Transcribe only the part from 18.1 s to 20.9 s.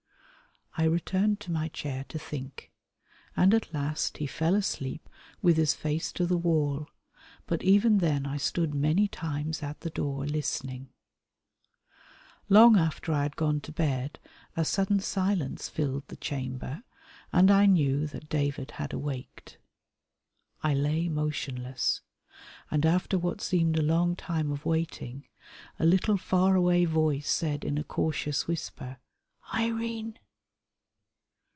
David had awaked. I